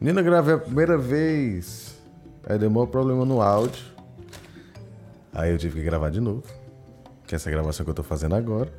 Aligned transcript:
Menina, 0.00 0.22
gravei 0.22 0.54
a 0.54 0.58
primeira 0.58 0.96
vez. 0.96 1.94
Aí 2.48 2.58
deu 2.58 2.70
um 2.70 2.86
problema 2.86 3.22
no 3.26 3.42
áudio. 3.42 3.84
Aí 5.30 5.52
eu 5.52 5.58
tive 5.58 5.78
que 5.78 5.84
gravar 5.84 6.08
de 6.08 6.20
novo. 6.20 6.42
Que 7.26 7.34
é 7.34 7.36
essa 7.36 7.50
gravação 7.50 7.84
que 7.84 7.90
eu 7.90 7.94
tô 7.94 8.02
fazendo 8.02 8.34
agora. 8.34 8.72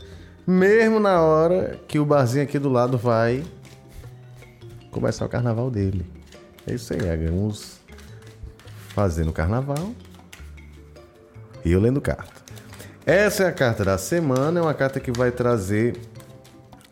Mesmo 0.48 1.00
na 1.00 1.22
hora 1.22 1.80
que 1.88 2.00
o 2.00 2.06
barzinho 2.06 2.44
aqui 2.44 2.58
do 2.58 2.70
lado 2.70 2.98
vai 2.98 3.44
começar 4.90 5.24
o 5.24 5.30
carnaval 5.30 5.70
dele. 5.70 6.04
É 6.66 6.74
isso 6.74 6.92
aí, 6.92 7.00
vamos 7.28 7.80
fazendo 8.90 9.30
o 9.30 9.34
carnaval 9.34 9.94
e 11.64 11.72
eu 11.72 11.80
lendo 11.80 12.02
carta. 12.02 12.42
Essa 13.06 13.44
é 13.44 13.48
a 13.48 13.52
carta 13.52 13.86
da 13.86 13.98
semana, 14.00 14.60
é 14.60 14.64
uma 14.64 14.74
carta 14.74 15.00
que 15.00 15.12
vai 15.12 15.32
trazer 15.32 15.96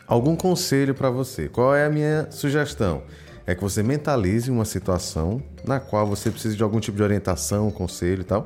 algum 0.07 0.35
conselho 0.35 0.93
para 0.93 1.09
você. 1.09 1.49
Qual 1.49 1.75
é 1.75 1.85
a 1.85 1.89
minha 1.89 2.27
sugestão? 2.29 3.01
É 3.45 3.55
que 3.55 3.61
você 3.61 3.81
mentalize 3.81 4.51
uma 4.51 4.65
situação 4.65 5.41
na 5.65 5.79
qual 5.79 6.05
você 6.05 6.29
precisa 6.29 6.55
de 6.55 6.63
algum 6.63 6.79
tipo 6.79 6.97
de 6.97 7.03
orientação, 7.03 7.71
conselho 7.71 8.21
e 8.21 8.25
tal. 8.25 8.45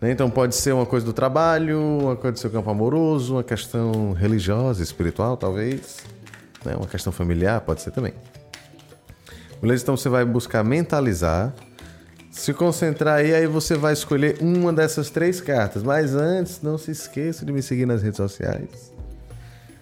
Né? 0.00 0.10
Então 0.10 0.30
pode 0.30 0.54
ser 0.54 0.72
uma 0.72 0.86
coisa 0.86 1.04
do 1.04 1.12
trabalho, 1.12 1.80
uma 1.80 2.16
coisa 2.16 2.32
do 2.32 2.38
seu 2.38 2.50
campo 2.50 2.70
amoroso, 2.70 3.34
uma 3.36 3.42
questão 3.42 4.12
religiosa, 4.12 4.82
espiritual, 4.82 5.36
talvez. 5.36 5.98
Né? 6.64 6.74
Uma 6.76 6.86
questão 6.86 7.12
familiar, 7.12 7.60
pode 7.62 7.82
ser 7.82 7.90
também. 7.90 8.12
Beleza? 9.60 9.82
Então 9.82 9.96
você 9.96 10.08
vai 10.08 10.24
buscar 10.24 10.62
mentalizar, 10.62 11.54
se 12.30 12.52
concentrar 12.52 13.20
aí, 13.20 13.34
aí 13.34 13.46
você 13.46 13.76
vai 13.76 13.94
escolher 13.94 14.36
uma 14.40 14.72
dessas 14.72 15.08
três 15.08 15.40
cartas. 15.40 15.82
Mas 15.82 16.14
antes, 16.14 16.60
não 16.60 16.76
se 16.76 16.90
esqueça 16.90 17.46
de 17.46 17.52
me 17.52 17.62
seguir 17.62 17.86
nas 17.86 18.02
redes 18.02 18.18
sociais. 18.18 18.92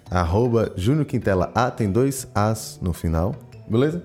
Arroba 0.09 0.70
Júnior 0.77 1.06
Quintela 1.06 1.50
A, 1.55 1.70
tem 1.70 1.91
dois 1.91 2.28
As 2.34 2.78
no 2.83 2.92
final, 2.92 3.34
beleza? 3.73 4.03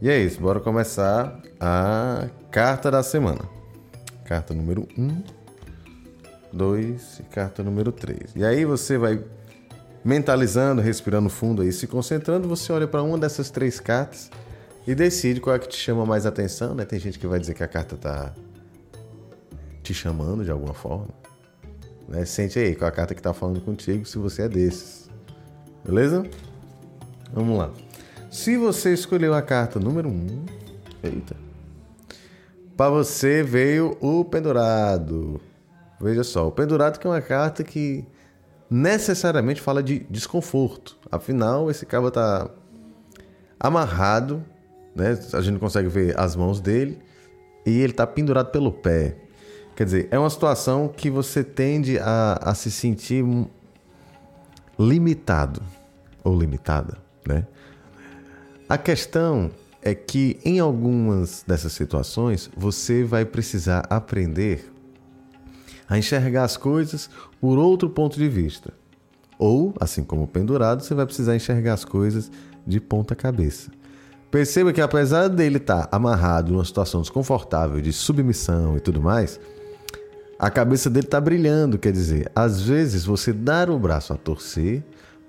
E 0.00 0.08
é 0.08 0.18
isso, 0.18 0.40
bora 0.40 0.60
começar 0.60 1.40
a 1.58 2.28
carta 2.50 2.90
da 2.90 3.02
semana. 3.02 3.40
Carta 4.24 4.54
número 4.54 4.88
1, 4.96 5.02
um, 5.02 5.22
2 6.52 7.18
e 7.18 7.22
carta 7.24 7.62
número 7.62 7.90
3. 7.90 8.36
E 8.36 8.44
aí 8.44 8.64
você 8.64 8.96
vai 8.96 9.22
mentalizando, 10.04 10.80
respirando 10.80 11.28
fundo 11.28 11.62
aí, 11.62 11.72
se 11.72 11.88
concentrando, 11.88 12.48
você 12.48 12.72
olha 12.72 12.86
para 12.86 13.02
uma 13.02 13.18
dessas 13.18 13.50
três 13.50 13.80
cartas 13.80 14.30
e 14.86 14.94
decide 14.94 15.40
qual 15.40 15.56
é 15.56 15.58
que 15.58 15.68
te 15.68 15.76
chama 15.76 16.06
mais 16.06 16.24
atenção, 16.24 16.74
né? 16.74 16.84
Tem 16.84 17.00
gente 17.00 17.18
que 17.18 17.26
vai 17.26 17.40
dizer 17.40 17.54
que 17.54 17.64
a 17.64 17.68
carta 17.68 17.96
tá 17.96 18.32
te 19.82 19.92
chamando 19.92 20.44
de 20.44 20.50
alguma 20.52 20.74
forma. 20.74 21.08
Né? 22.08 22.24
Sente 22.24 22.58
aí 22.58 22.76
qual 22.76 22.88
é 22.88 22.92
a 22.92 22.94
carta 22.94 23.14
que 23.14 23.22
tá 23.22 23.34
falando 23.34 23.60
contigo, 23.60 24.04
se 24.04 24.18
você 24.18 24.42
é 24.42 24.48
desses. 24.48 25.10
Beleza? 25.84 26.24
Vamos 27.32 27.58
lá. 27.58 27.72
Se 28.34 28.56
você 28.56 28.92
escolheu 28.92 29.32
a 29.32 29.40
carta 29.40 29.78
número 29.78 30.08
1, 30.08 30.12
um, 30.12 30.44
eita, 31.04 31.36
para 32.76 32.90
você 32.90 33.44
veio 33.44 33.96
o 34.00 34.24
pendurado. 34.24 35.40
Veja 36.00 36.24
só, 36.24 36.48
o 36.48 36.50
pendurado 36.50 36.98
que 36.98 37.06
é 37.06 37.10
uma 37.10 37.20
carta 37.20 37.62
que 37.62 38.04
necessariamente 38.68 39.60
fala 39.60 39.80
de 39.80 40.00
desconforto. 40.10 40.98
Afinal, 41.12 41.70
esse 41.70 41.86
cabo 41.86 42.10
tá 42.10 42.50
amarrado, 43.60 44.44
né? 44.96 45.16
A 45.32 45.40
gente 45.40 45.60
consegue 45.60 45.88
ver 45.88 46.18
as 46.18 46.34
mãos 46.34 46.60
dele 46.60 46.98
e 47.64 47.80
ele 47.80 47.92
tá 47.92 48.04
pendurado 48.04 48.50
pelo 48.50 48.72
pé. 48.72 49.16
Quer 49.76 49.84
dizer, 49.84 50.08
é 50.10 50.18
uma 50.18 50.28
situação 50.28 50.88
que 50.88 51.08
você 51.08 51.44
tende 51.44 52.00
a, 52.00 52.36
a 52.42 52.52
se 52.52 52.72
sentir 52.72 53.24
limitado 54.76 55.62
ou 56.24 56.36
limitada, 56.36 56.98
né? 57.24 57.46
A 58.66 58.78
questão 58.78 59.50
é 59.82 59.94
que 59.94 60.40
em 60.42 60.58
algumas 60.58 61.44
dessas 61.46 61.74
situações 61.74 62.50
você 62.56 63.04
vai 63.04 63.26
precisar 63.26 63.86
aprender 63.90 64.72
a 65.86 65.98
enxergar 65.98 66.44
as 66.44 66.56
coisas 66.56 67.10
por 67.38 67.58
outro 67.58 67.90
ponto 67.90 68.16
de 68.16 68.26
vista. 68.26 68.72
Ou, 69.38 69.74
assim 69.78 70.02
como 70.02 70.26
pendurado, 70.26 70.82
você 70.82 70.94
vai 70.94 71.04
precisar 71.04 71.36
enxergar 71.36 71.74
as 71.74 71.84
coisas 71.84 72.30
de 72.66 72.80
ponta 72.80 73.14
cabeça. 73.14 73.70
Perceba 74.30 74.72
que 74.72 74.80
apesar 74.80 75.28
dele 75.28 75.58
estar 75.58 75.86
amarrado 75.92 76.50
numa 76.50 76.64
situação 76.64 77.02
desconfortável 77.02 77.82
de 77.82 77.92
submissão 77.92 78.78
e 78.78 78.80
tudo 78.80 78.98
mais, 78.98 79.38
a 80.38 80.50
cabeça 80.50 80.88
dele 80.88 81.06
está 81.06 81.20
brilhando, 81.20 81.78
quer 81.78 81.92
dizer, 81.92 82.32
às 82.34 82.62
vezes 82.62 83.04
você 83.04 83.30
dar 83.30 83.68
o 83.68 83.78
braço 83.78 84.14
a 84.14 84.16
torcer 84.16 84.82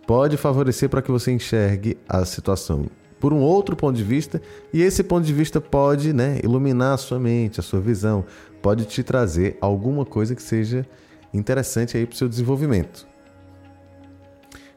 pode 0.07 0.37
favorecer 0.37 0.89
para 0.89 1.01
que 1.01 1.11
você 1.11 1.33
enxergue 1.33 1.97
a 2.07 2.23
situação 2.23 2.85
por 3.25 3.33
um 3.33 3.39
outro 3.39 3.75
ponto 3.75 3.97
de 3.97 4.03
vista, 4.03 4.39
e 4.71 4.83
esse 4.83 5.03
ponto 5.03 5.25
de 5.25 5.33
vista 5.33 5.59
pode 5.59 6.13
né, 6.13 6.39
iluminar 6.43 6.93
a 6.93 6.97
sua 6.97 7.19
mente, 7.19 7.59
a 7.59 7.63
sua 7.63 7.79
visão, 7.79 8.23
pode 8.61 8.85
te 8.85 9.01
trazer 9.01 9.57
alguma 9.59 10.05
coisa 10.05 10.35
que 10.35 10.43
seja 10.43 10.85
interessante 11.33 11.97
aí 11.97 12.05
para 12.05 12.13
o 12.13 12.17
seu 12.17 12.29
desenvolvimento. 12.29 13.07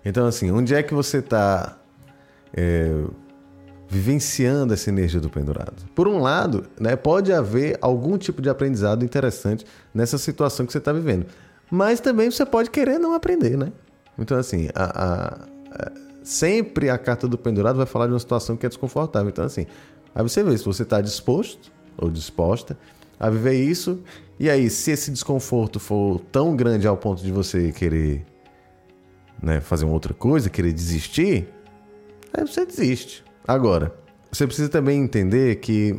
Então, 0.03 0.27
assim, 0.27 0.51
onde 0.51 0.75
é 0.75 0.83
que 0.83 0.95
você 0.95 1.19
está 1.19 1.77
é, 2.55 3.05
vivenciando 3.87 4.73
essa 4.73 4.89
energia 4.89 5.21
do 5.21 5.29
pendurado? 5.29 5.85
Por 5.95 6.09
um 6.09 6.19
lado, 6.19 6.65
né, 6.81 6.97
pode 6.97 7.31
haver 7.35 7.77
algum 7.83 8.17
tipo 8.17 8.41
de 8.41 8.49
aprendizado 8.49 9.05
interessante 9.05 9.67
nessa 9.93 10.17
situação 10.17 10.65
que 10.65 10.73
você 10.73 10.79
está 10.79 10.91
vivendo, 10.91 11.27
mas 11.71 12.01
também 12.01 12.31
você 12.31 12.47
pode 12.47 12.71
querer 12.71 12.99
não 12.99 13.13
aprender, 13.13 13.59
né? 13.59 13.71
Então, 14.19 14.39
assim, 14.39 14.71
a, 14.75 14.85
a, 14.85 15.35
a 15.71 16.08
sempre 16.29 16.91
a 16.91 16.99
carta 16.99 17.27
do 17.27 17.39
pendurado 17.39 17.77
vai 17.77 17.87
falar 17.87 18.07
de 18.07 18.13
uma 18.13 18.19
situação 18.19 18.55
que 18.55 18.67
é 18.67 18.69
desconfortável. 18.69 19.31
Então, 19.31 19.47
assim, 19.47 19.67
aí 20.15 20.23
você 20.23 20.43
vê 20.43 20.59
se 20.59 20.65
você 20.65 20.83
está 20.83 21.01
disposto 21.01 21.73
ou 21.97 22.11
disposta 22.11 22.77
a 23.19 23.31
viver 23.31 23.55
isso. 23.55 24.03
E 24.39 24.51
aí, 24.51 24.69
se 24.69 24.91
esse 24.91 25.11
desconforto 25.11 25.81
for 25.81 26.21
tão 26.31 26.55
grande 26.55 26.87
ao 26.87 26.99
ponto 26.99 27.23
de 27.23 27.33
você 27.33 27.73
querer 27.73 28.27
né, 29.43 29.63
fazer 29.63 29.87
uma 29.87 29.95
outra 29.95 30.13
coisa, 30.13 30.51
querer 30.51 30.75
desistir, 30.75 31.49
aí 32.35 32.47
você 32.47 32.67
desiste. 32.67 33.25
Agora, 33.47 33.95
você 34.31 34.47
precisa 34.47 34.69
também 34.69 35.03
entender 35.03 35.57
que 35.57 35.99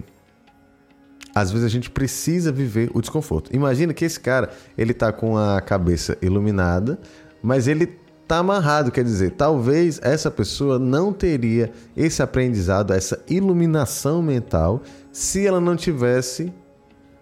às 1.33 1.49
vezes 1.49 1.65
a 1.65 1.69
gente 1.69 1.89
precisa 1.89 2.51
viver 2.51 2.91
o 2.93 3.01
desconforto. 3.01 3.49
Imagina 3.51 3.95
que 3.95 4.05
esse 4.05 4.19
cara, 4.19 4.51
ele 4.77 4.93
tá 4.93 5.11
com 5.11 5.35
a 5.35 5.59
cabeça 5.59 6.15
iluminada, 6.21 6.99
mas 7.41 7.67
ele 7.67 7.98
está 8.29 8.37
amarrado, 8.37 8.91
quer 8.91 9.03
dizer, 9.03 9.31
talvez 9.31 9.99
essa 10.03 10.29
pessoa 10.29 10.77
não 10.77 11.11
teria 11.11 11.71
esse 11.97 12.21
aprendizado, 12.21 12.93
essa 12.93 13.19
iluminação 13.27 14.21
mental, 14.21 14.83
se 15.11 15.47
ela 15.47 15.59
não 15.59 15.75
tivesse 15.75 16.53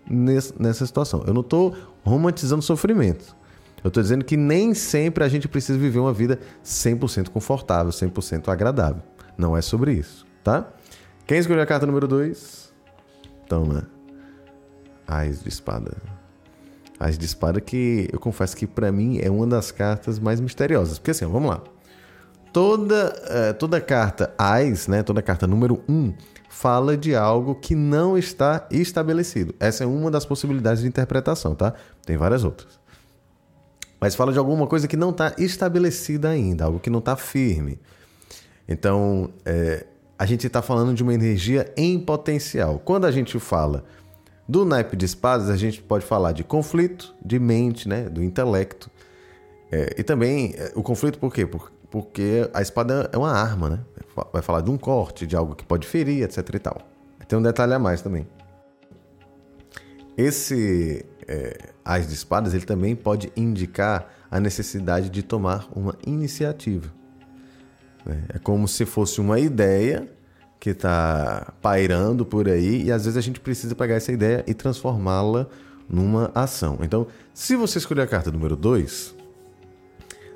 nessa 0.09 0.85
situação. 0.85 1.23
Eu 1.25 1.34
não 1.34 1.40
estou 1.40 1.73
romantizando 2.03 2.62
sofrimento. 2.62 3.34
Eu 3.81 3.88
estou 3.88 4.03
dizendo 4.03 4.25
que 4.25 4.35
nem 4.35 4.73
sempre 4.73 5.23
a 5.23 5.29
gente 5.29 5.47
precisa 5.47 5.79
viver 5.79 6.00
uma 6.00 6.12
vida 6.12 6.40
100% 6.62 7.29
confortável, 7.29 7.94
100% 7.94 8.50
agradável. 8.50 9.01
Não 9.38 9.56
é 9.56 9.62
sobre 9.62 9.94
isso, 9.94 10.25
tá? 10.44 10.67
Quem 11.25 11.38
escolheu 11.38 11.63
a 11.63 11.66
carta 11.66 11.85
número 11.85 12.06
2? 12.06 12.73
Toma. 13.47 13.90
Ais 15.07 15.41
de 15.41 15.47
espada. 15.47 16.16
As 17.00 17.18
de 17.18 17.25
espada 17.25 17.62
que 17.62 18.09
eu 18.12 18.19
confesso 18.19 18.56
que 18.56 18.66
para 18.66 18.91
mim 18.91 19.19
é 19.22 19.30
uma 19.30 19.46
das 19.46 19.72
cartas 19.72 20.19
mais 20.19 20.40
misteriosas. 20.40 20.97
Porque 20.97 21.12
assim, 21.12 21.25
vamos 21.25 21.50
lá. 21.50 21.62
Toda, 22.52 23.13
uh, 23.25 23.53
toda 23.53 23.80
carta 23.80 24.34
AIS, 24.38 24.88
né, 24.88 25.03
toda 25.03 25.22
carta 25.22 25.46
número 25.46 25.84
1, 25.88 25.94
um, 25.94 26.13
fala 26.50 26.97
de 26.97 27.16
algo 27.16 27.53
que 27.53 27.75
não 27.75 28.18
está 28.18 28.68
estabelecido. 28.72 29.53
Essa 29.59 29.84
é 29.84 29.88
uma 29.88 30.09
das 30.09 30.25
possibilidades 30.25 30.81
de 30.81 30.88
interpretação, 30.88 31.53
tá? 31.53 31.74
Tem 32.06 32.18
várias 32.18 32.44
outras. 32.44 32.80
Mas 34.00 34.16
fala 34.16 34.31
de 34.31 34.40
alguma 34.40 34.66
coisa 34.66 34.88
que 34.88 34.97
não 34.97 35.12
está 35.12 35.34
estabelecida 35.38 36.29
ainda, 36.29 36.66
algo 36.66 36.79
que 36.79 36.90
não 36.90 37.00
está 37.00 37.16
firme. 37.16 37.79
Então, 38.68 39.29
é, 39.46 39.85
a 40.18 40.25
gente 40.25 40.47
está 40.47 40.62
falando 40.62 40.94
de 40.94 41.03
uma 41.03 41.14
energia 41.14 41.72
em 41.78 42.00
potencial. 42.00 42.79
Quando 42.84 43.05
a 43.05 43.11
gente 43.11 43.40
fala 43.40 43.85
do 44.47 44.64
naipe 44.64 44.96
de 44.96 45.05
espadas, 45.05 45.49
a 45.49 45.58
gente 45.58 45.82
pode 45.82 46.05
falar 46.05 46.32
de 46.32 46.44
conflito, 46.44 47.14
de 47.23 47.38
mente, 47.40 47.88
né? 47.88 48.09
do 48.09 48.23
intelecto. 48.23 48.90
É, 49.72 49.96
e 49.97 50.03
também 50.03 50.53
é, 50.55 50.72
o 50.76 50.82
conflito 50.82 51.20
por 51.20 51.34
quê? 51.34 51.46
Por, 51.46 51.72
porque 51.90 52.49
a 52.53 52.61
espada 52.61 53.09
é 53.11 53.17
uma 53.17 53.32
arma, 53.32 53.70
né? 53.70 53.79
Vai 54.32 54.41
falar 54.41 54.61
de 54.61 54.72
um 54.72 54.78
corte, 54.78 55.28
de 55.28 55.35
algo 55.35 55.55
que 55.55 55.66
pode 55.66 55.85
ferir, 55.85 56.23
etc 56.23 56.38
e 56.53 56.59
tal. 56.59 56.82
Tem 57.28 57.38
um 57.38 57.41
detalhe 57.41 57.73
a 57.73 57.79
mais 57.79 58.02
também. 58.02 58.26
Esse 60.17 61.05
é, 61.28 61.70
As 61.84 62.08
de 62.08 62.14
Espadas 62.14 62.53
ele 62.53 62.66
também 62.66 62.96
pode 62.96 63.32
indicar 63.35 64.11
a 64.32 64.40
necessidade 64.40 65.09
de 65.09 65.22
tomar 65.22 65.67
uma 65.76 65.96
iniciativa. 66.05 66.91
É 68.34 68.40
como 68.40 68.67
se 68.67 68.85
fosse 68.85 69.20
uma 69.20 69.38
ideia 69.38 70.08
que 70.59 70.72
está 70.72 71.54
pairando 71.62 72.26
por 72.26 72.48
aí 72.48 72.84
e 72.84 72.92
às 72.92 73.06
vezes 73.06 73.18
a 73.18 73.22
gente 73.22 73.40
precisa 73.40 73.76
pegar 73.76 73.96
essa 73.96 74.12
ideia 74.12 74.44
e 74.48 74.54
transformá-la 74.54 75.48
numa 75.90 76.32
ação. 76.34 76.80
Então, 76.82 77.08
se 77.34 77.56
você 77.56 77.78
escolher 77.78 78.02
a 78.02 78.08
carta 78.08 78.32
número 78.32 78.56
2, 78.56 79.16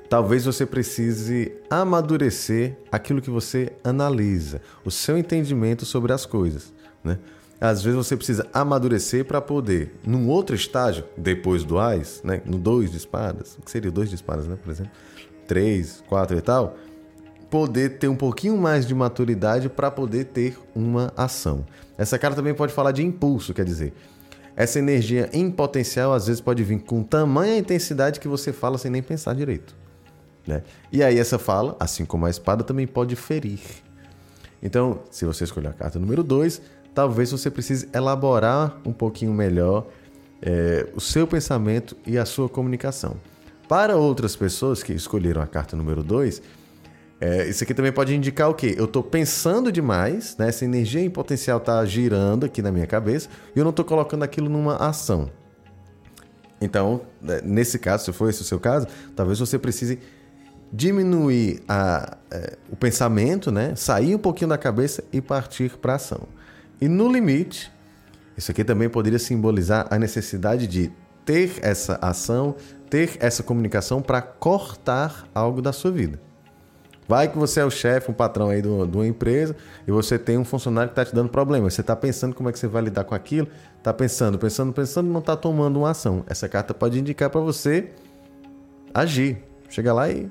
talvez 0.08 0.44
você 0.44 0.64
precise 0.64 1.52
amadurecer 1.68 2.76
aquilo 2.90 3.20
que 3.20 3.30
você 3.30 3.72
analisa, 3.82 4.60
o 4.84 4.90
seu 4.90 5.18
entendimento 5.18 5.84
sobre 5.84 6.12
as 6.12 6.24
coisas, 6.24 6.72
né? 7.02 7.18
Às 7.60 7.80
vezes 7.80 7.96
você 7.96 8.16
precisa 8.16 8.44
amadurecer 8.52 9.24
para 9.24 9.40
poder, 9.40 9.94
num 10.04 10.28
outro 10.28 10.56
estágio, 10.56 11.04
depois 11.16 11.62
do 11.62 11.78
AIS, 11.78 12.20
né? 12.24 12.42
no 12.44 12.58
2 12.58 12.90
de 12.90 12.96
espadas, 12.96 13.56
que 13.64 13.70
seria 13.70 13.88
dois 13.88 14.08
de 14.08 14.16
espadas, 14.16 14.48
né? 14.48 14.58
por 14.60 14.68
exemplo, 14.68 14.90
3, 15.46 16.02
4 16.08 16.36
e 16.36 16.40
tal, 16.40 16.76
poder 17.52 17.98
ter 17.98 18.08
um 18.08 18.16
pouquinho 18.16 18.56
mais 18.56 18.86
de 18.86 18.94
maturidade 18.94 19.68
para 19.68 19.90
poder 19.90 20.24
ter 20.24 20.58
uma 20.74 21.12
ação. 21.14 21.66
Essa 21.98 22.18
cara 22.18 22.34
também 22.34 22.54
pode 22.54 22.72
falar 22.72 22.92
de 22.92 23.04
impulso, 23.04 23.52
quer 23.52 23.66
dizer, 23.66 23.92
essa 24.56 24.78
energia 24.78 25.28
em 25.34 25.50
potencial 25.50 26.14
às 26.14 26.28
vezes 26.28 26.40
pode 26.40 26.64
vir 26.64 26.80
com 26.80 27.02
tamanha 27.02 27.58
intensidade 27.58 28.20
que 28.20 28.26
você 28.26 28.54
fala 28.54 28.78
sem 28.78 28.90
nem 28.90 29.02
pensar 29.02 29.34
direito. 29.34 29.76
Né? 30.46 30.62
E 30.90 31.02
aí 31.02 31.18
essa 31.18 31.38
fala, 31.38 31.76
assim 31.78 32.06
como 32.06 32.24
a 32.24 32.30
espada, 32.30 32.64
também 32.64 32.86
pode 32.86 33.14
ferir. 33.16 33.60
Então, 34.62 35.00
se 35.10 35.26
você 35.26 35.44
escolher 35.44 35.68
a 35.68 35.72
carta 35.74 35.98
número 35.98 36.22
2, 36.22 36.62
talvez 36.94 37.32
você 37.32 37.50
precise 37.50 37.86
elaborar 37.92 38.80
um 38.82 38.94
pouquinho 38.94 39.34
melhor 39.34 39.86
é, 40.40 40.88
o 40.94 41.00
seu 41.02 41.26
pensamento 41.26 41.98
e 42.06 42.16
a 42.16 42.24
sua 42.24 42.48
comunicação. 42.48 43.14
Para 43.68 43.94
outras 43.94 44.34
pessoas 44.34 44.82
que 44.82 44.94
escolheram 44.94 45.42
a 45.42 45.46
carta 45.46 45.76
número 45.76 46.02
2, 46.02 46.40
é, 47.24 47.48
isso 47.48 47.62
aqui 47.62 47.72
também 47.72 47.92
pode 47.92 48.12
indicar 48.12 48.50
o 48.50 48.54
quê? 48.54 48.74
Eu 48.76 48.86
estou 48.86 49.00
pensando 49.00 49.70
demais, 49.70 50.36
né? 50.36 50.48
essa 50.48 50.64
energia 50.64 51.00
em 51.00 51.08
potencial 51.08 51.58
está 51.58 51.84
girando 51.84 52.46
aqui 52.46 52.60
na 52.60 52.72
minha 52.72 52.84
cabeça 52.84 53.28
e 53.54 53.60
eu 53.60 53.62
não 53.62 53.70
estou 53.70 53.84
colocando 53.84 54.24
aquilo 54.24 54.48
numa 54.48 54.74
ação. 54.74 55.30
Então, 56.60 57.02
né, 57.20 57.40
nesse 57.44 57.78
caso, 57.78 58.06
se 58.06 58.12
for 58.12 58.28
esse 58.28 58.42
o 58.42 58.44
seu 58.44 58.58
caso, 58.58 58.88
talvez 59.14 59.38
você 59.38 59.56
precise 59.56 60.00
diminuir 60.72 61.62
a, 61.68 62.16
é, 62.28 62.56
o 62.68 62.74
pensamento, 62.74 63.52
né? 63.52 63.76
sair 63.76 64.16
um 64.16 64.18
pouquinho 64.18 64.48
da 64.48 64.58
cabeça 64.58 65.04
e 65.12 65.20
partir 65.20 65.78
para 65.78 65.92
a 65.92 65.96
ação. 65.96 66.26
E 66.80 66.88
no 66.88 67.08
limite, 67.08 67.70
isso 68.36 68.50
aqui 68.50 68.64
também 68.64 68.88
poderia 68.88 69.20
simbolizar 69.20 69.86
a 69.90 69.96
necessidade 69.96 70.66
de 70.66 70.90
ter 71.24 71.52
essa 71.62 72.00
ação, 72.02 72.56
ter 72.90 73.16
essa 73.20 73.44
comunicação 73.44 74.02
para 74.02 74.20
cortar 74.20 75.28
algo 75.32 75.62
da 75.62 75.72
sua 75.72 75.92
vida. 75.92 76.31
Vai 77.08 77.28
que 77.28 77.36
você 77.36 77.60
é 77.60 77.64
o 77.64 77.70
chefe, 77.70 78.10
um 78.10 78.14
patrão 78.14 78.48
aí 78.48 78.62
de 78.62 78.68
uma 78.68 79.06
empresa 79.06 79.56
e 79.86 79.90
você 79.90 80.18
tem 80.18 80.38
um 80.38 80.44
funcionário 80.44 80.88
que 80.88 80.92
está 80.92 81.04
te 81.04 81.14
dando 81.14 81.28
problema. 81.28 81.68
Você 81.68 81.80
está 81.80 81.96
pensando 81.96 82.34
como 82.34 82.48
é 82.48 82.52
que 82.52 82.58
você 82.58 82.66
vai 82.66 82.82
lidar 82.82 83.04
com 83.04 83.14
aquilo, 83.14 83.48
está 83.76 83.92
pensando, 83.92 84.38
pensando, 84.38 84.72
pensando, 84.72 85.10
não 85.10 85.20
está 85.20 85.36
tomando 85.36 85.80
uma 85.80 85.90
ação. 85.90 86.24
Essa 86.28 86.48
carta 86.48 86.72
pode 86.72 86.98
indicar 86.98 87.28
para 87.28 87.40
você 87.40 87.90
agir. 88.94 89.42
Chega 89.68 89.92
lá 89.92 90.08
e. 90.08 90.28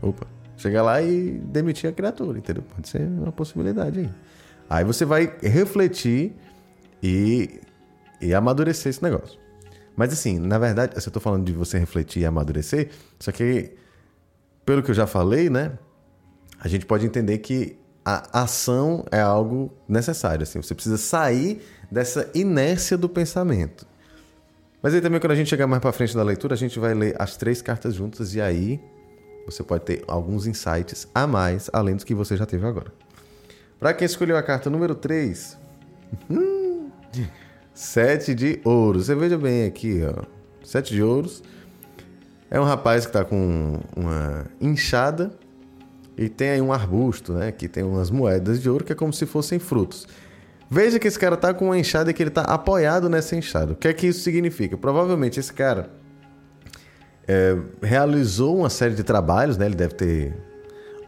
Opa! 0.00 0.26
Chega 0.56 0.80
lá 0.80 1.02
e 1.02 1.40
demitir 1.46 1.90
a 1.90 1.92
criatura, 1.92 2.38
entendeu? 2.38 2.62
Pode 2.74 2.88
ser 2.88 3.00
uma 3.00 3.32
possibilidade 3.32 4.00
aí. 4.00 4.10
Aí 4.70 4.84
você 4.84 5.04
vai 5.04 5.34
refletir 5.42 6.36
e, 7.02 7.60
e 8.20 8.32
amadurecer 8.32 8.90
esse 8.90 9.02
negócio. 9.02 9.40
Mas 9.96 10.12
assim, 10.12 10.38
na 10.38 10.58
verdade, 10.58 10.92
eu 10.94 10.98
estou 10.98 11.20
falando 11.20 11.44
de 11.44 11.52
você 11.52 11.78
refletir 11.78 12.22
e 12.22 12.26
amadurecer, 12.26 12.90
só 13.18 13.32
que, 13.32 13.72
pelo 14.64 14.82
que 14.82 14.90
eu 14.90 14.94
já 14.94 15.06
falei, 15.06 15.50
né? 15.50 15.72
A 16.64 16.68
gente 16.68 16.86
pode 16.86 17.04
entender 17.04 17.38
que 17.38 17.76
a 18.04 18.42
ação 18.44 19.04
é 19.10 19.20
algo 19.20 19.72
necessário. 19.88 20.44
Assim, 20.44 20.62
você 20.62 20.76
precisa 20.76 20.96
sair 20.96 21.60
dessa 21.90 22.30
inércia 22.32 22.96
do 22.96 23.08
pensamento. 23.08 23.84
Mas 24.80 24.94
aí 24.94 25.00
também, 25.00 25.18
quando 25.18 25.32
a 25.32 25.34
gente 25.34 25.50
chegar 25.50 25.66
mais 25.66 25.82
para 25.82 25.90
frente 25.90 26.14
da 26.14 26.22
leitura, 26.22 26.54
a 26.54 26.56
gente 26.56 26.78
vai 26.78 26.94
ler 26.94 27.16
as 27.18 27.36
três 27.36 27.60
cartas 27.60 27.96
juntas 27.96 28.36
e 28.36 28.40
aí 28.40 28.80
você 29.44 29.64
pode 29.64 29.84
ter 29.84 30.04
alguns 30.06 30.46
insights 30.46 31.08
a 31.12 31.26
mais, 31.26 31.68
além 31.72 31.96
dos 31.96 32.04
que 32.04 32.14
você 32.14 32.36
já 32.36 32.46
teve 32.46 32.64
agora. 32.64 32.92
Para 33.80 33.92
quem 33.92 34.06
escolheu 34.06 34.36
a 34.36 34.42
carta 34.42 34.70
número 34.70 34.94
3, 34.94 35.58
hum, 36.30 36.90
sete 37.74 38.36
de 38.36 38.60
ouros. 38.64 39.06
Você 39.06 39.16
veja 39.16 39.36
bem 39.36 39.66
aqui, 39.66 40.00
ó. 40.04 40.22
Sete 40.64 40.94
de 40.94 41.02
ouros. 41.02 41.42
É 42.48 42.60
um 42.60 42.64
rapaz 42.64 43.04
que 43.04 43.10
está 43.10 43.24
com 43.24 43.80
uma 43.96 44.46
enxada 44.60 45.41
e 46.16 46.28
tem 46.28 46.50
aí 46.50 46.60
um 46.60 46.72
arbusto, 46.72 47.32
né? 47.32 47.52
Que 47.52 47.68
tem 47.68 47.82
umas 47.82 48.10
moedas 48.10 48.60
de 48.60 48.68
ouro 48.68 48.84
que 48.84 48.92
é 48.92 48.94
como 48.94 49.12
se 49.12 49.26
fossem 49.26 49.58
frutos. 49.58 50.06
Veja 50.70 50.98
que 50.98 51.06
esse 51.06 51.18
cara 51.18 51.36
tá 51.36 51.52
com 51.52 51.66
uma 51.66 51.78
enxada 51.78 52.10
e 52.10 52.14
que 52.14 52.22
ele 52.22 52.30
tá 52.30 52.42
apoiado 52.42 53.08
nessa 53.08 53.36
enxada. 53.36 53.72
O 53.72 53.76
que 53.76 53.88
é 53.88 53.92
que 53.92 54.06
isso 54.06 54.20
significa? 54.20 54.76
Provavelmente 54.76 55.38
esse 55.38 55.52
cara 55.52 55.90
é, 57.28 57.56
realizou 57.82 58.58
uma 58.58 58.70
série 58.70 58.94
de 58.94 59.02
trabalhos, 59.02 59.56
né? 59.56 59.66
Ele 59.66 59.74
deve 59.74 59.94
ter 59.94 60.34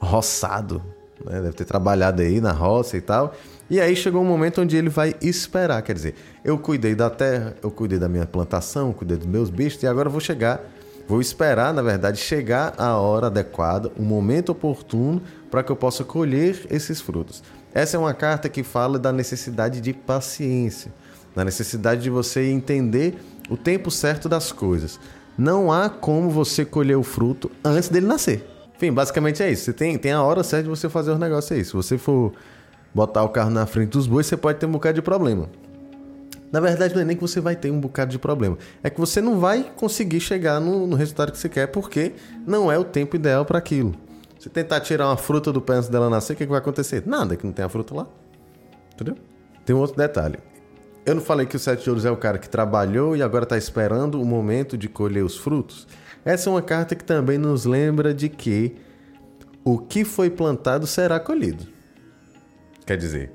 roçado 0.01 0.83
né? 1.25 1.41
deve 1.41 1.53
ter 1.53 1.65
trabalhado 1.65 2.23
aí 2.23 2.41
na 2.41 2.53
roça 2.53 2.97
e 2.97 3.00
tal. 3.00 3.35
E 3.69 3.81
aí 3.81 3.97
chegou 3.97 4.23
um 4.23 4.27
momento 4.27 4.61
onde 4.61 4.77
ele 4.77 4.89
vai 4.89 5.15
esperar, 5.23 5.81
quer 5.83 5.95
dizer, 5.95 6.15
eu 6.45 6.59
cuidei 6.59 6.95
da 6.95 7.09
terra, 7.09 7.55
eu 7.62 7.71
cuidei 7.71 7.99
da 7.99 8.09
minha 8.09 8.27
plantação, 8.27 8.93
cuidei 8.93 9.17
dos 9.17 9.27
meus 9.27 9.49
bichos 9.49 9.83
e 9.83 9.87
agora 9.87 10.09
eu 10.09 10.12
vou 10.12 10.21
chegar, 10.21 10.62
vou 11.06 11.21
esperar, 11.21 11.73
na 11.73 11.83
verdade, 11.83 12.19
chegar 12.19 12.75
a 12.79 12.97
hora 12.99 13.27
adequada, 13.27 13.91
o 13.97 14.03
momento 14.03 14.51
oportuno 14.51 15.23
para 15.51 15.62
que 15.62 15.71
eu 15.71 15.77
possa 15.77 16.05
colher 16.05 16.67
esses 16.71 17.01
frutos. 17.01 17.43
Essa 17.73 17.97
é 17.97 18.01
uma 18.01 18.15
carta 18.15 18.49
que 18.49 18.62
fala 18.62 18.99
da 18.99 19.12
necessidade 19.12 19.81
de 19.81 19.93
paciência, 19.93 20.93
da 21.35 21.45
necessidade 21.45 22.03
de 22.03 22.11
você 22.11 22.49
entender 22.51 23.17
o 23.51 23.56
tempo 23.56 23.91
certo 23.91 24.29
das 24.29 24.53
coisas. 24.53 24.99
Não 25.37 25.73
há 25.73 25.89
como 25.89 26.31
você 26.31 26.65
colher 26.65 26.97
o 26.97 27.03
fruto 27.03 27.50
antes 27.65 27.89
dele 27.89 28.07
nascer. 28.07 28.47
Enfim, 28.77 28.93
basicamente 28.93 29.43
é 29.43 29.50
isso. 29.50 29.65
Você 29.65 29.73
tem, 29.73 29.99
tem 29.99 30.12
a 30.12 30.23
hora 30.23 30.43
certa 30.45 30.65
de 30.65 30.69
você 30.69 30.89
fazer 30.89 31.11
os 31.11 31.19
negócios 31.19 31.50
aí. 31.53 31.65
Se 31.65 31.73
você 31.73 31.99
for 31.99 32.33
botar 32.95 33.23
o 33.25 33.29
carro 33.29 33.50
na 33.50 33.67
frente 33.67 33.91
dos 33.91 34.07
bois, 34.07 34.27
você 34.27 34.37
pode 34.37 34.59
ter 34.59 34.67
um 34.67 34.73
bocado 34.73 34.95
de 34.95 35.03
problema. 35.03 35.49
Na 36.55 36.61
verdade, 36.61 36.95
não 36.95 37.03
é 37.03 37.05
nem 37.05 37.17
que 37.17 37.21
você 37.21 37.41
vai 37.41 37.56
ter 37.56 37.69
um 37.73 37.81
bocado 37.81 38.12
de 38.12 38.19
problema. 38.19 38.56
É 38.81 38.89
que 38.89 39.01
você 39.01 39.21
não 39.21 39.41
vai 39.41 39.73
conseguir 39.75 40.21
chegar 40.21 40.61
no, 40.61 40.87
no 40.87 40.95
resultado 40.95 41.33
que 41.33 41.39
você 41.39 41.49
quer, 41.49 41.67
porque 41.67 42.12
não 42.47 42.71
é 42.71 42.79
o 42.79 42.85
tempo 42.85 43.17
ideal 43.17 43.45
para 43.45 43.59
aquilo. 43.59 43.93
Se 44.39 44.49
tentar 44.49 44.79
tirar 44.79 45.09
uma 45.09 45.17
fruta 45.17 45.53
do 45.53 45.61
pé 45.61 45.73
antes 45.73 45.89
dela 45.89 46.09
nascer, 46.09 46.35
o 46.35 46.37
que, 46.37 46.45
que 46.45 46.51
vai 46.51 46.61
acontecer? 46.61 47.03
Nada, 47.05 47.35
que 47.35 47.45
não 47.45 47.53
tem 47.53 47.65
a 47.65 47.69
fruta 47.69 47.93
lá. 47.93 48.06
Entendeu? 48.95 49.17
Tem 49.67 49.75
um 49.75 49.81
outro 49.81 49.97
detalhe. 49.97 50.39
Eu 51.05 51.17
não 51.17 51.23
falei 51.23 51.45
que 51.45 51.56
o 51.56 51.59
sete 51.59 51.83
de 51.83 51.91
ouros 51.91 52.05
é 52.05 52.11
o 52.12 52.17
cara 52.17 52.39
que 52.39 52.49
trabalhou 52.49 53.17
e 53.17 53.23
agora 53.25 53.43
está 53.43 53.59
esperando 53.59 54.23
o 54.23 54.25
momento 54.25 54.79
de 54.79 54.89
colher 54.89 55.25
os 55.25 55.37
frutos? 55.37 55.89
Essa 56.25 56.50
é 56.50 56.53
uma 56.53 56.62
carta 56.62 56.95
que 56.95 57.03
também 57.03 57.37
nos 57.37 57.65
lembra 57.65 58.15
de 58.15 58.29
que 58.29 58.77
o 59.65 59.77
que 59.77 60.05
foi 60.05 60.31
plantado 60.31 60.87
será 60.87 61.19
colhido. 61.19 61.67
Quer 62.87 62.97
dizer, 62.97 63.33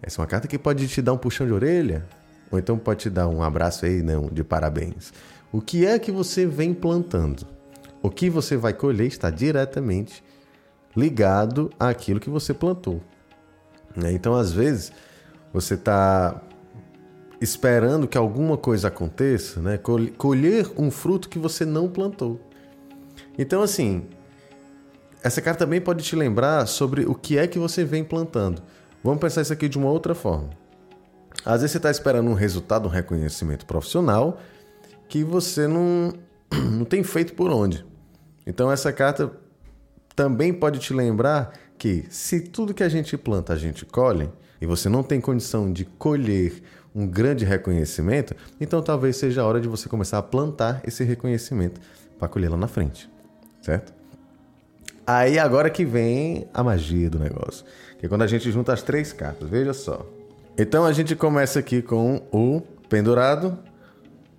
essa 0.00 0.18
é 0.18 0.20
uma 0.22 0.26
carta 0.26 0.48
que 0.48 0.58
pode 0.58 0.88
te 0.88 1.02
dar 1.02 1.12
um 1.12 1.18
puxão 1.18 1.46
de 1.46 1.52
orelha, 1.52 2.08
ou 2.52 2.58
então 2.58 2.78
pode 2.78 3.00
te 3.00 3.10
dar 3.10 3.26
um 3.26 3.42
abraço 3.42 3.86
aí, 3.86 4.02
não, 4.02 4.26
de 4.26 4.44
parabéns. 4.44 5.12
O 5.50 5.60
que 5.60 5.86
é 5.86 5.98
que 5.98 6.12
você 6.12 6.46
vem 6.46 6.74
plantando? 6.74 7.46
O 8.02 8.10
que 8.10 8.28
você 8.28 8.56
vai 8.56 8.74
colher 8.74 9.06
está 9.06 9.30
diretamente 9.30 10.22
ligado 10.94 11.70
àquilo 11.80 12.20
que 12.20 12.28
você 12.28 12.52
plantou. 12.52 13.00
Né? 13.96 14.12
Então, 14.12 14.34
às 14.34 14.52
vezes, 14.52 14.92
você 15.52 15.74
está 15.74 16.42
esperando 17.40 18.06
que 18.06 18.18
alguma 18.18 18.56
coisa 18.58 18.88
aconteça, 18.88 19.60
né? 19.60 19.78
colher 20.16 20.70
um 20.76 20.90
fruto 20.90 21.28
que 21.28 21.38
você 21.38 21.64
não 21.64 21.88
plantou. 21.88 22.38
Então, 23.38 23.62
assim, 23.62 24.06
essa 25.22 25.40
carta 25.40 25.64
também 25.64 25.80
pode 25.80 26.04
te 26.04 26.14
lembrar 26.14 26.66
sobre 26.66 27.06
o 27.06 27.14
que 27.14 27.38
é 27.38 27.46
que 27.46 27.58
você 27.58 27.82
vem 27.82 28.04
plantando. 28.04 28.62
Vamos 29.02 29.20
pensar 29.20 29.40
isso 29.40 29.52
aqui 29.52 29.68
de 29.68 29.78
uma 29.78 29.90
outra 29.90 30.14
forma. 30.14 30.61
Às 31.44 31.60
vezes 31.60 31.72
você 31.72 31.76
está 31.78 31.90
esperando 31.90 32.30
um 32.30 32.34
resultado, 32.34 32.86
um 32.86 32.90
reconhecimento 32.90 33.66
profissional 33.66 34.40
que 35.08 35.24
você 35.24 35.66
não, 35.66 36.12
não 36.50 36.84
tem 36.84 37.02
feito 37.02 37.34
por 37.34 37.50
onde. 37.50 37.84
Então, 38.46 38.70
essa 38.70 38.92
carta 38.92 39.30
também 40.14 40.52
pode 40.52 40.78
te 40.78 40.92
lembrar 40.92 41.52
que 41.78 42.06
se 42.10 42.40
tudo 42.40 42.74
que 42.74 42.82
a 42.82 42.88
gente 42.88 43.16
planta 43.16 43.52
a 43.52 43.56
gente 43.56 43.84
colhe, 43.84 44.30
e 44.60 44.66
você 44.66 44.88
não 44.88 45.02
tem 45.02 45.20
condição 45.20 45.72
de 45.72 45.84
colher 45.84 46.62
um 46.94 47.04
grande 47.04 47.44
reconhecimento, 47.44 48.36
então 48.60 48.80
talvez 48.80 49.16
seja 49.16 49.42
a 49.42 49.44
hora 49.44 49.60
de 49.60 49.66
você 49.66 49.88
começar 49.88 50.18
a 50.18 50.22
plantar 50.22 50.80
esse 50.86 51.02
reconhecimento 51.02 51.80
para 52.16 52.28
colher 52.28 52.48
lá 52.48 52.56
na 52.56 52.68
frente, 52.68 53.10
certo? 53.60 53.92
Aí 55.04 55.36
agora 55.36 55.68
que 55.68 55.84
vem 55.84 56.46
a 56.54 56.62
magia 56.62 57.10
do 57.10 57.18
negócio, 57.18 57.64
que 57.98 58.06
é 58.06 58.08
quando 58.08 58.22
a 58.22 58.26
gente 58.28 58.52
junta 58.52 58.72
as 58.72 58.82
três 58.82 59.12
cartas, 59.12 59.48
veja 59.48 59.74
só. 59.74 60.06
Então 60.56 60.84
a 60.84 60.92
gente 60.92 61.16
começa 61.16 61.58
aqui 61.58 61.80
com 61.80 62.22
o 62.30 62.60
pendurado, 62.88 63.58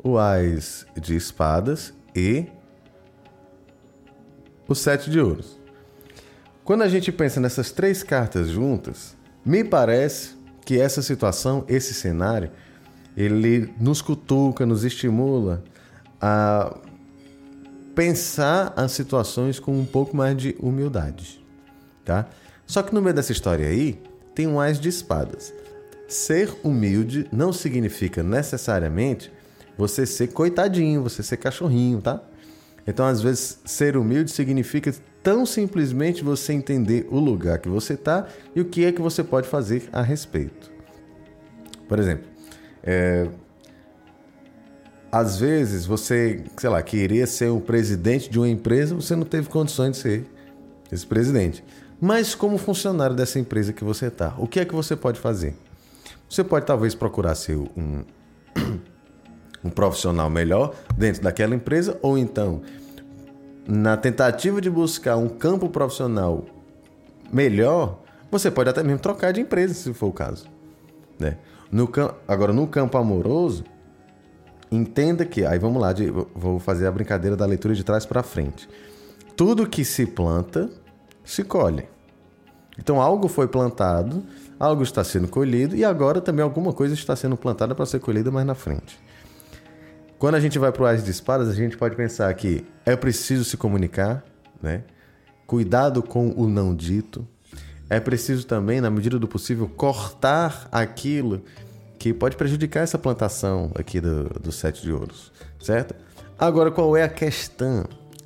o 0.04 0.18
ás 0.18 0.86
de 0.96 1.16
espadas 1.16 1.92
e 2.16 2.46
o 4.68 4.76
sete 4.76 5.10
de 5.10 5.20
ouros. 5.20 5.60
Quando 6.64 6.84
a 6.84 6.88
gente 6.88 7.12
pensa 7.12 7.42
nessas 7.42 7.72
três 7.72 8.04
cartas 8.04 8.48
juntas, 8.48 9.18
me 9.44 9.64
parece 9.64 10.36
que 10.64 10.80
essa 10.80 11.02
situação, 11.02 11.66
esse 11.68 11.94
cenário, 11.94 12.52
ele 13.18 13.74
nos 13.80 14.02
cutuca, 14.02 14.66
nos 14.66 14.84
estimula 14.84 15.64
a 16.22 16.78
pensar 17.96 18.72
as 18.76 18.92
situações 18.92 19.60
com 19.60 19.78
um 19.78 19.86
pouco 19.86 20.16
mais 20.16 20.38
de 20.38 20.56
humildade, 20.60 21.44
tá? 22.06 22.28
Só 22.66 22.82
que 22.84 22.94
no 22.94 23.02
meio 23.02 23.16
dessa 23.16 23.32
história 23.32 23.68
aí 23.68 24.02
tem 24.34 24.48
um 24.48 24.60
as 24.60 24.80
de 24.80 24.90
espadas. 24.90 25.54
Ser 26.08 26.50
humilde 26.64 27.28
não 27.32 27.52
significa 27.52 28.22
necessariamente 28.22 29.32
você 29.78 30.06
ser 30.06 30.28
coitadinho, 30.28 31.02
você 31.02 31.24
ser 31.24 31.38
cachorrinho, 31.38 32.02
tá? 32.02 32.22
Então, 32.86 33.06
às 33.06 33.22
vezes, 33.22 33.60
ser 33.66 33.96
humilde 33.96 34.30
significa 34.32 34.94
tão 35.22 35.46
simplesmente 35.46 36.24
você 36.24 36.54
entender 36.54 37.08
o 37.10 37.18
lugar 37.18 37.60
que 37.60 37.70
você 37.70 37.94
está 37.94 38.28
e 38.56 38.60
o 38.60 38.66
que 38.66 38.84
é 38.84 38.92
que 38.92 39.02
você 39.02 39.24
pode 39.24 39.48
fazer 39.48 39.90
a 39.92 40.02
respeito. 40.02 40.70
Por 41.88 41.98
exemplo, 41.98 42.26
é, 42.84 43.28
às 45.10 45.40
vezes 45.40 45.86
você, 45.86 46.44
sei 46.58 46.70
lá, 46.70 46.82
queria 46.82 47.26
ser 47.26 47.50
o 47.50 47.62
presidente 47.62 48.30
de 48.30 48.38
uma 48.38 48.50
empresa, 48.50 48.96
você 48.96 49.16
não 49.16 49.26
teve 49.26 49.48
condições 49.48 49.92
de 49.92 49.98
ser 49.98 50.26
esse 50.92 51.06
presidente. 51.08 51.64
Mas 52.02 52.36
como 52.36 52.58
funcionário 52.58 53.16
dessa 53.16 53.40
empresa 53.40 53.72
que 53.72 53.84
você 53.84 54.08
está, 54.08 54.34
o 54.38 54.46
que 54.46 54.60
é 54.60 54.66
que 54.66 54.76
você 54.76 54.96
pode 54.96 55.20
fazer? 55.20 55.56
Você 56.30 56.44
pode 56.44 56.66
talvez 56.66 56.96
procurar 56.96 57.36
ser 57.36 57.58
um, 57.58 58.04
um 59.64 59.70
profissional 59.70 60.30
melhor 60.30 60.74
dentro 60.98 61.22
daquela 61.22 61.56
empresa, 61.56 61.98
ou 62.02 62.18
então, 62.18 62.62
na 63.68 63.96
tentativa 63.96 64.60
de 64.60 64.70
buscar 64.70 65.16
um 65.16 65.30
campo 65.30 65.70
profissional 65.70 66.46
melhor, 67.32 68.00
você 68.30 68.50
pode 68.52 68.70
até 68.70 68.84
mesmo 68.84 69.00
trocar 69.00 69.32
de 69.32 69.42
empresa, 69.42 69.74
se 69.74 69.94
for 69.94 70.08
o 70.08 70.14
caso. 70.14 70.48
Né? 71.20 71.38
No, 71.72 71.90
agora, 72.28 72.52
no 72.52 72.68
campo 72.68 72.98
amoroso, 72.98 73.64
entenda 74.72 75.26
que. 75.26 75.46
Aí 75.46 75.58
vamos 75.58 75.82
lá, 75.82 75.94
de, 75.94 76.10
vou 76.10 76.60
fazer 76.60 76.88
a 76.88 76.92
brincadeira 76.92 77.36
da 77.36 77.46
leitura 77.46 77.74
de 77.74 77.84
trás 77.84 78.06
para 78.06 78.22
frente. 78.22 78.68
Tudo 79.36 79.68
que 79.68 79.86
se 79.86 80.06
planta, 80.06 80.70
se 81.24 81.44
colhe. 81.44 81.88
Então, 82.78 83.02
algo 83.02 83.28
foi 83.28 83.48
plantado, 83.48 84.24
algo 84.64 84.82
está 84.82 85.04
sendo 85.04 85.28
colhido 85.28 85.76
e 85.76 85.84
agora 85.84 86.22
também 86.22 86.42
alguma 86.42 86.72
coisa 86.72 86.94
está 86.94 87.16
sendo 87.16 87.36
plantada 87.36 87.76
para 87.76 87.86
ser 87.86 88.00
colhida 88.00 88.32
mais 88.32 88.46
na 88.46 88.56
frente. 88.56 88.98
Quando 90.18 90.36
a 90.36 90.40
gente 90.40 90.58
vai 90.58 90.72
para 90.72 90.84
o 90.84 90.86
Ais 90.86 91.04
de 91.04 91.12
Espadas, 91.12 91.50
a 91.50 91.54
gente 91.54 91.76
pode 91.76 91.98
pensar 91.98 92.34
que 92.34 92.66
é 92.86 92.96
preciso 92.96 93.44
se 93.44 93.58
comunicar, 93.58 94.24
né? 94.62 94.84
Cuidado 95.46 96.02
com 96.02 96.30
o 96.30 96.48
não 96.48 96.74
dito. 96.74 97.28
É 97.90 98.00
preciso 98.00 98.48
também, 98.48 98.80
na 98.80 98.90
medida 98.90 99.20
do 99.20 99.28
possível, 99.28 99.68
cortar 99.68 100.70
aquilo 100.72 101.44
que 102.00 102.14
pode 102.14 102.38
prejudicar 102.38 102.84
essa 102.84 102.98
plantação 102.98 103.70
aqui 103.76 104.00
do, 104.00 104.30
do 104.40 104.52
sete 104.52 104.82
de 104.82 104.94
ouros, 104.94 105.32
certo? 105.62 105.94
Agora, 106.40 106.72
qual 106.72 106.96
é 106.96 107.04
a 107.04 107.10
questão? 107.10 107.86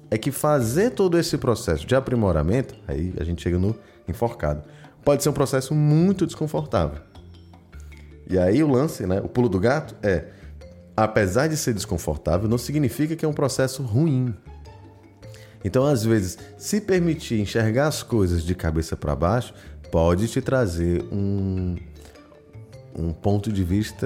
É 0.10 0.18
que 0.18 0.32
fazer 0.32 0.92
todo 0.92 1.18
esse 1.18 1.38
processo 1.38 1.86
de 1.86 1.96
aprimoramento, 1.96 2.76
aí 2.88 3.14
a 3.20 3.24
gente 3.24 3.42
chega 3.42 3.58
no 3.58 3.76
enforcado, 4.08 4.64
pode 5.08 5.24
ser 5.24 5.30
um 5.30 5.34
processo 5.34 5.74
muito 5.74 6.26
desconfortável. 6.26 7.00
E 8.30 8.38
aí 8.38 8.62
o 8.62 8.70
lance, 8.70 9.06
né, 9.08 9.22
o 9.22 9.30
pulo 9.30 9.48
do 9.48 9.58
gato 9.58 9.96
é 10.04 10.26
apesar 10.98 11.48
de 11.48 11.56
ser 11.56 11.74
desconfortável, 11.74 12.50
não 12.50 12.58
significa 12.58 13.16
que 13.16 13.24
é 13.24 13.28
um 13.28 13.32
processo 13.32 13.82
ruim. 13.84 14.36
Então, 15.64 15.86
às 15.86 16.04
vezes, 16.04 16.38
se 16.58 16.82
permitir 16.82 17.40
enxergar 17.40 17.88
as 17.88 18.04
coisas 18.04 18.44
de 18.44 18.54
cabeça 18.54 18.98
para 18.98 19.16
baixo 19.16 19.54
pode 19.94 20.28
te 20.28 20.42
trazer 20.42 21.02
um, 21.10 21.78
um 22.94 23.14
ponto 23.14 23.50
de 23.50 23.64
vista 23.64 24.06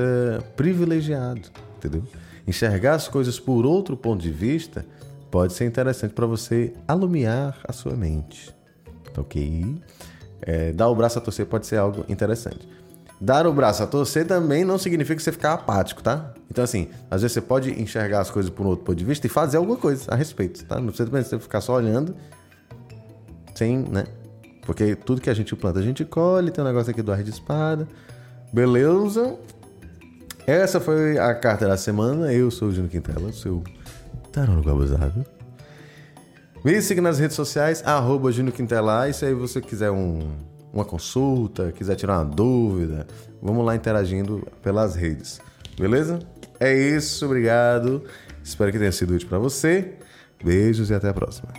privilegiado, 0.56 1.50
entendeu? 1.78 2.04
Enxergar 2.46 2.94
as 2.94 3.08
coisas 3.08 3.40
por 3.40 3.66
outro 3.66 3.98
ponto 3.98 4.22
de 4.22 4.32
vista 4.32 4.86
pode 5.32 5.54
ser 5.54 5.66
interessante 5.66 6.14
para 6.14 6.28
você 6.28 6.74
alumiar 6.88 7.58
a 7.68 7.74
sua 7.74 7.96
mente, 7.96 8.56
ok? 9.18 9.82
É, 10.42 10.72
dar 10.72 10.90
o 10.90 10.96
braço 10.96 11.18
a 11.18 11.22
torcer 11.22 11.46
pode 11.46 11.68
ser 11.68 11.78
algo 11.78 12.06
interessante. 12.10 12.68
Dar 13.20 13.46
o 13.46 13.54
braço 13.54 13.84
a 13.84 13.88
torcer 13.88 14.26
também 14.26 14.66
não 14.66 14.80
significa 14.80 15.22
você 15.22 15.32
ficar 15.32 15.54
apático, 15.54 16.02
tá? 16.02 16.34
Então, 16.50 16.64
assim, 16.64 16.90
às 17.10 17.22
vezes 17.22 17.34
você 17.34 17.42
pode 17.42 17.80
enxergar 17.80 18.20
as 18.22 18.32
coisas 18.32 18.50
por 18.50 18.66
um 18.66 18.70
outro 18.70 18.84
ponto 18.84 18.98
de 18.98 19.06
vista 19.06 19.28
e 19.28 19.30
fazer 19.30 19.58
alguma 19.58 19.78
coisa 19.78 20.12
a 20.12 20.16
respeito, 20.16 20.66
tá? 20.66 20.80
Não 20.80 20.88
precisa 20.88 21.10
você 21.10 21.40
ficar 21.40 21.62
só 21.62 21.76
olhando 21.76 22.16
sem, 23.54 23.78
né? 23.78 24.06
Porque 24.66 24.96
tudo 24.96 25.22
que 25.22 25.30
a 25.30 25.34
gente 25.34 25.56
planta, 25.56 25.80
a 25.80 25.84
gente 25.84 26.04
colhe. 26.06 26.52
Tem 26.52 26.64
um 26.64 26.68
negócio 26.68 26.92
aqui 26.92 27.02
do 27.02 27.12
ar 27.12 27.24
de 27.24 27.30
espada. 27.30 27.88
Beleza? 28.52 29.38
Essa 30.48 30.80
foi 30.80 31.18
a 31.18 31.34
carta 31.36 31.68
da 31.68 31.78
semana. 31.78 32.34
Eu 32.34 32.50
sou 32.50 32.70
o 32.70 32.72
Júnior 32.72 32.92
Quintela, 32.92 33.32
seu 33.32 33.64
tarô 34.32 34.54
abusado. 34.70 35.26
Me 36.64 36.80
siga 36.80 37.02
nas 37.02 37.18
redes 37.18 37.36
sociais, 37.36 37.82
arroba 37.86 38.32
Júnior 38.32 38.54
Quintela. 38.56 39.10
E 39.10 39.14
se 39.14 39.26
aí 39.26 39.34
você 39.34 39.60
quiser 39.60 39.90
um 39.90 40.20
uma 40.74 40.86
consulta, 40.86 41.72
quiser 41.72 41.96
tirar 41.96 42.20
uma 42.20 42.26
dúvida, 42.26 43.06
vamos 43.42 43.66
lá 43.66 43.76
interagindo 43.76 44.48
pelas 44.62 44.96
redes. 44.96 45.42
Beleza? 45.78 46.20
É 46.60 46.74
isso, 46.74 47.26
obrigado. 47.26 48.04
Espero 48.44 48.72
que 48.72 48.80
tenha 48.80 48.92
sido 48.92 49.16
útil 49.16 49.28
para 49.28 49.40
você. 49.40 49.94
Beijos 50.44 50.90
e 50.90 50.94
até 50.94 51.10
a 51.10 51.14
próxima. 51.14 51.50